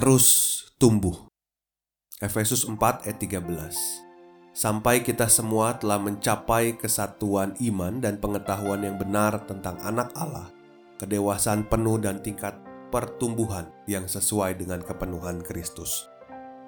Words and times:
Terus 0.00 0.56
tumbuh. 0.80 1.28
Efesus 2.24 2.64
4 2.64 3.04
ayat 3.04 3.20
13. 3.20 4.56
Sampai 4.56 5.04
kita 5.04 5.28
semua 5.28 5.76
telah 5.76 6.00
mencapai 6.00 6.80
kesatuan 6.80 7.52
iman 7.60 8.00
dan 8.00 8.16
pengetahuan 8.16 8.80
yang 8.80 8.96
benar 8.96 9.44
tentang 9.44 9.76
anak 9.84 10.08
Allah, 10.16 10.48
kedewasaan 10.96 11.68
penuh 11.68 12.00
dan 12.00 12.24
tingkat 12.24 12.56
pertumbuhan 12.88 13.68
yang 13.84 14.08
sesuai 14.08 14.56
dengan 14.56 14.80
kepenuhan 14.80 15.44
Kristus. 15.44 16.08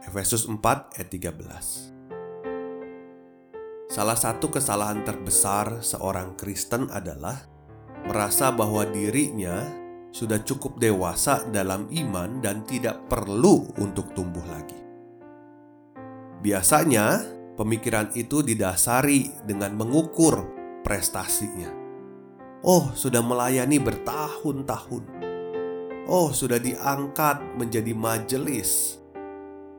Efesus 0.04 0.44
4 0.44 1.00
ayat 1.00 1.08
13. 1.08 3.88
Salah 3.88 4.18
satu 4.20 4.52
kesalahan 4.52 5.08
terbesar 5.08 5.80
seorang 5.80 6.36
Kristen 6.36 6.92
adalah 6.92 7.48
merasa 8.04 8.52
bahwa 8.52 8.84
dirinya 8.84 9.80
sudah 10.12 10.44
cukup 10.44 10.76
dewasa 10.76 11.48
dalam 11.48 11.88
iman 11.88 12.44
dan 12.44 12.62
tidak 12.68 13.08
perlu 13.08 13.72
untuk 13.80 14.12
tumbuh 14.12 14.44
lagi. 14.44 14.76
Biasanya, 16.44 17.24
pemikiran 17.56 18.12
itu 18.12 18.44
didasari 18.44 19.32
dengan 19.48 19.72
mengukur 19.72 20.44
prestasinya. 20.84 21.72
Oh, 22.62 22.92
sudah 22.92 23.24
melayani 23.24 23.80
bertahun-tahun. 23.80 25.04
Oh, 26.06 26.30
sudah 26.30 26.60
diangkat 26.60 27.56
menjadi 27.56 27.96
majelis. 27.96 29.00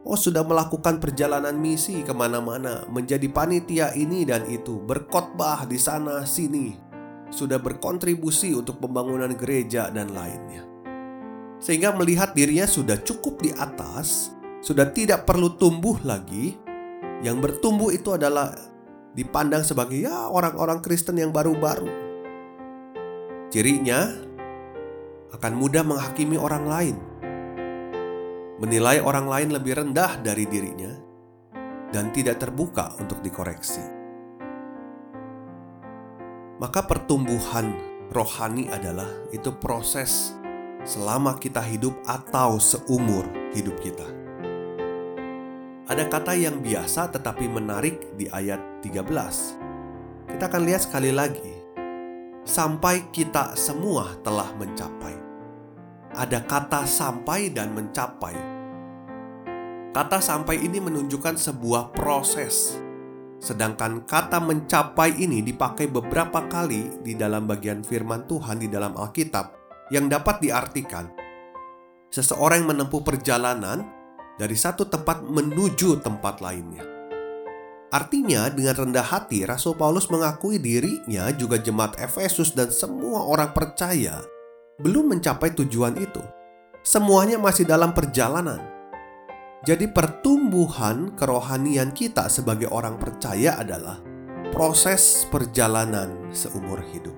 Oh, 0.04 0.20
sudah 0.20 0.44
melakukan 0.44 1.00
perjalanan 1.00 1.56
misi 1.56 2.04
ke 2.04 2.12
mana-mana, 2.12 2.84
menjadi 2.92 3.24
panitia 3.32 3.96
ini 3.96 4.28
dan 4.28 4.44
itu, 4.52 4.84
berkhotbah 4.84 5.64
di 5.64 5.80
sana 5.80 6.28
sini, 6.28 6.76
sudah 7.34 7.58
berkontribusi 7.58 8.54
untuk 8.54 8.78
pembangunan 8.78 9.34
gereja 9.34 9.90
dan 9.90 10.14
lainnya. 10.14 10.62
Sehingga 11.58 11.90
melihat 11.98 12.38
dirinya 12.38 12.70
sudah 12.70 13.02
cukup 13.02 13.42
di 13.42 13.50
atas, 13.58 14.30
sudah 14.62 14.94
tidak 14.94 15.26
perlu 15.26 15.58
tumbuh 15.58 15.98
lagi. 16.06 16.54
Yang 17.26 17.38
bertumbuh 17.40 17.90
itu 17.90 18.14
adalah 18.14 18.54
dipandang 19.18 19.66
sebagai 19.66 19.98
ya 19.98 20.30
orang-orang 20.30 20.84
Kristen 20.84 21.18
yang 21.18 21.34
baru-baru. 21.34 21.90
Cirinya 23.50 24.12
akan 25.34 25.54
mudah 25.56 25.82
menghakimi 25.88 26.36
orang 26.38 26.68
lain, 26.68 26.98
menilai 28.60 29.00
orang 29.02 29.26
lain 29.26 29.50
lebih 29.56 29.80
rendah 29.80 30.20
dari 30.20 30.44
dirinya, 30.46 30.92
dan 31.96 32.12
tidak 32.12 32.44
terbuka 32.44 32.92
untuk 33.00 33.24
dikoreksi 33.24 34.03
maka 36.64 36.80
pertumbuhan 36.88 37.76
rohani 38.16 38.72
adalah 38.72 39.12
itu 39.36 39.52
proses 39.52 40.32
selama 40.88 41.36
kita 41.36 41.60
hidup 41.60 41.92
atau 42.08 42.56
seumur 42.56 43.28
hidup 43.52 43.76
kita. 43.84 44.08
Ada 45.92 46.08
kata 46.08 46.32
yang 46.40 46.64
biasa 46.64 47.12
tetapi 47.12 47.52
menarik 47.52 48.16
di 48.16 48.32
ayat 48.32 48.80
13. 48.80 50.32
Kita 50.32 50.48
akan 50.48 50.62
lihat 50.64 50.88
sekali 50.88 51.12
lagi. 51.12 51.52
Sampai 52.48 53.12
kita 53.12 53.60
semua 53.60 54.16
telah 54.24 54.48
mencapai. 54.56 55.20
Ada 56.16 56.48
kata 56.48 56.88
sampai 56.88 57.52
dan 57.52 57.76
mencapai. 57.76 58.40
Kata 59.92 60.24
sampai 60.24 60.64
ini 60.64 60.80
menunjukkan 60.80 61.36
sebuah 61.36 61.92
proses 61.92 62.80
Sedangkan 63.44 64.08
kata 64.08 64.40
mencapai 64.40 65.20
ini 65.20 65.44
dipakai 65.44 65.92
beberapa 65.92 66.48
kali 66.48 67.04
di 67.04 67.12
dalam 67.20 67.44
bagian 67.44 67.84
firman 67.84 68.24
Tuhan 68.24 68.64
di 68.64 68.72
dalam 68.72 68.96
Alkitab 68.96 69.52
yang 69.92 70.08
dapat 70.08 70.40
diartikan 70.40 71.12
seseorang 72.14 72.64
yang 72.64 72.78
menempuh 72.78 73.02
perjalanan 73.02 73.84
dari 74.38 74.54
satu 74.54 74.86
tempat 74.86 75.26
menuju 75.26 76.00
tempat 76.06 76.40
lainnya. 76.46 76.86
Artinya, 77.94 78.50
dengan 78.50 78.74
rendah 78.74 79.06
hati, 79.06 79.46
Rasul 79.46 79.78
Paulus 79.78 80.10
mengakui 80.10 80.58
dirinya 80.58 81.30
juga 81.34 81.62
jemaat 81.62 81.98
Efesus 82.02 82.54
dan 82.58 82.74
semua 82.74 83.22
orang 83.22 83.54
percaya 83.54 84.18
belum 84.82 85.14
mencapai 85.14 85.54
tujuan 85.54 85.94
itu. 86.02 86.22
Semuanya 86.82 87.38
masih 87.38 87.70
dalam 87.70 87.94
perjalanan. 87.94 88.73
Jadi, 89.64 89.88
pertumbuhan 89.88 91.16
kerohanian 91.16 91.96
kita 91.96 92.28
sebagai 92.28 92.68
orang 92.68 93.00
percaya 93.00 93.56
adalah 93.56 94.04
proses 94.52 95.24
perjalanan 95.32 96.36
seumur 96.36 96.84
hidup. 96.84 97.16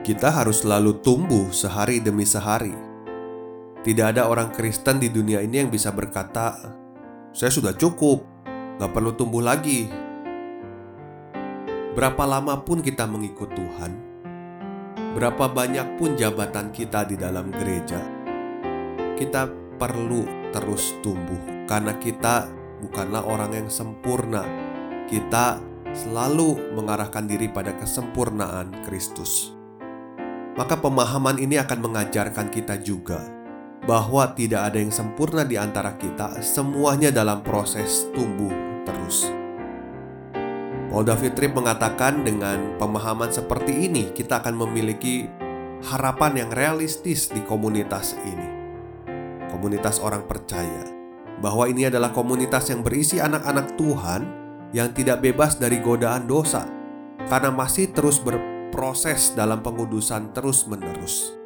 Kita 0.00 0.32
harus 0.32 0.64
selalu 0.64 1.04
tumbuh 1.04 1.52
sehari 1.52 2.00
demi 2.00 2.24
sehari. 2.24 2.72
Tidak 3.84 4.16
ada 4.16 4.32
orang 4.32 4.48
Kristen 4.48 4.96
di 4.96 5.12
dunia 5.12 5.44
ini 5.44 5.60
yang 5.60 5.68
bisa 5.68 5.92
berkata, 5.92 6.72
"Saya 7.36 7.52
sudah 7.52 7.76
cukup, 7.76 8.24
gak 8.80 8.96
perlu 8.96 9.12
tumbuh 9.12 9.44
lagi." 9.44 9.92
Berapa 11.92 12.24
lama 12.24 12.64
pun 12.64 12.80
kita 12.80 13.04
mengikut 13.04 13.52
Tuhan, 13.52 13.92
berapa 15.20 15.52
banyak 15.52 16.00
pun 16.00 16.16
jabatan 16.16 16.72
kita 16.72 17.04
di 17.04 17.20
dalam 17.20 17.52
gereja, 17.52 18.21
kita 19.16 19.48
perlu 19.80 20.24
terus 20.52 20.94
tumbuh 21.00 21.66
karena 21.66 21.96
kita 21.96 22.46
bukanlah 22.84 23.22
orang 23.24 23.64
yang 23.64 23.68
sempurna. 23.70 24.44
Kita 25.06 25.60
selalu 25.92 26.74
mengarahkan 26.76 27.28
diri 27.28 27.46
pada 27.48 27.76
kesempurnaan 27.76 28.72
Kristus. 28.88 29.52
Maka 30.52 30.76
pemahaman 30.76 31.40
ini 31.40 31.56
akan 31.56 31.80
mengajarkan 31.80 32.52
kita 32.52 32.76
juga 32.80 33.24
bahwa 33.88 34.30
tidak 34.36 34.72
ada 34.72 34.78
yang 34.78 34.92
sempurna 34.92 35.42
di 35.42 35.56
antara 35.56 35.96
kita, 35.96 36.44
semuanya 36.44 37.08
dalam 37.08 37.40
proses 37.40 38.08
tumbuh 38.12 38.52
terus. 38.84 39.28
Paul 40.92 41.08
David 41.08 41.32
Tripp 41.32 41.56
mengatakan 41.56 42.20
dengan 42.20 42.76
pemahaman 42.76 43.32
seperti 43.32 43.88
ini 43.88 44.12
kita 44.12 44.44
akan 44.44 44.60
memiliki 44.60 45.24
harapan 45.88 46.44
yang 46.44 46.50
realistis 46.52 47.32
di 47.32 47.40
komunitas 47.48 48.12
ini 48.28 48.61
komunitas 49.52 50.00
orang 50.00 50.24
percaya 50.24 50.88
bahwa 51.44 51.68
ini 51.68 51.92
adalah 51.92 52.14
komunitas 52.16 52.72
yang 52.72 52.80
berisi 52.80 53.20
anak-anak 53.20 53.76
Tuhan 53.76 54.22
yang 54.72 54.96
tidak 54.96 55.20
bebas 55.20 55.60
dari 55.60 55.82
godaan 55.84 56.24
dosa 56.24 56.64
karena 57.28 57.52
masih 57.52 57.92
terus 57.92 58.16
berproses 58.22 59.36
dalam 59.36 59.60
pengudusan 59.60 60.32
terus-menerus. 60.32 61.36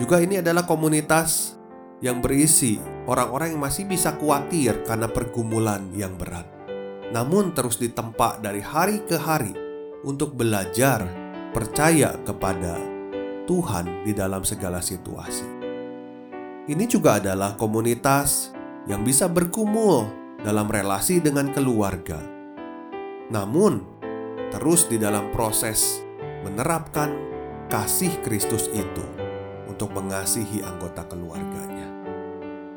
Juga 0.00 0.18
ini 0.18 0.42
adalah 0.42 0.66
komunitas 0.66 1.54
yang 2.02 2.18
berisi 2.18 2.82
orang-orang 3.06 3.54
yang 3.54 3.62
masih 3.62 3.86
bisa 3.86 4.18
khawatir 4.18 4.82
karena 4.82 5.06
pergumulan 5.06 5.86
yang 5.94 6.18
berat. 6.18 6.48
Namun 7.14 7.54
terus 7.54 7.78
ditempa 7.78 8.42
dari 8.42 8.58
hari 8.58 9.06
ke 9.06 9.14
hari 9.20 9.54
untuk 10.02 10.34
belajar 10.34 11.06
percaya 11.54 12.16
kepada 12.26 12.74
Tuhan 13.46 14.02
di 14.02 14.16
dalam 14.16 14.42
segala 14.42 14.82
situasi. 14.82 15.61
Ini 16.62 16.86
juga 16.86 17.18
adalah 17.18 17.58
komunitas 17.58 18.54
yang 18.86 19.02
bisa 19.02 19.26
berkumul 19.26 20.06
dalam 20.46 20.70
relasi 20.70 21.18
dengan 21.18 21.50
keluarga. 21.50 22.22
Namun, 23.34 23.82
terus 24.54 24.86
di 24.86 24.94
dalam 24.94 25.34
proses 25.34 25.98
menerapkan 26.46 27.10
kasih 27.66 28.14
Kristus 28.22 28.70
itu 28.70 29.02
untuk 29.66 29.90
mengasihi 29.90 30.62
anggota 30.62 31.02
keluarganya. 31.10 31.90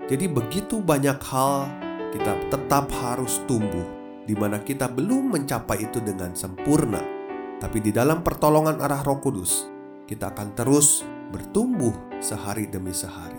Jadi 0.09 0.33
begitu 0.33 0.81
banyak 0.81 1.21
hal 1.21 1.69
kita 2.09 2.33
tetap 2.49 2.89
harus 3.05 3.37
tumbuh 3.45 3.85
di 4.25 4.33
mana 4.33 4.65
kita 4.65 4.89
belum 4.89 5.29
mencapai 5.29 5.85
itu 5.85 6.01
dengan 6.01 6.33
sempurna. 6.33 7.05
Tapi 7.61 7.77
di 7.85 7.93
dalam 7.93 8.25
pertolongan 8.25 8.81
arah 8.81 9.05
Roh 9.05 9.21
Kudus, 9.21 9.69
kita 10.09 10.33
akan 10.33 10.57
terus 10.57 11.05
bertumbuh 11.29 11.93
sehari 12.17 12.65
demi 12.65 12.89
sehari. 12.89 13.34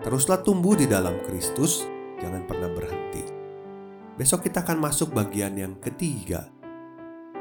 Teruslah 0.00 0.40
tumbuh 0.40 0.72
di 0.80 0.88
dalam 0.88 1.20
Kristus, 1.28 1.84
jangan 2.16 2.48
pernah 2.48 2.72
berhenti. 2.72 3.20
Besok 4.16 4.48
kita 4.48 4.64
akan 4.64 4.80
masuk 4.80 5.12
bagian 5.12 5.52
yang 5.60 5.76
ketiga. 5.76 6.48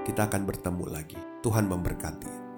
Kita 0.04 0.28
akan 0.28 0.44
bertemu 0.44 0.86
lagi. 0.92 1.20
Tuhan 1.40 1.72
memberkati. 1.72 2.49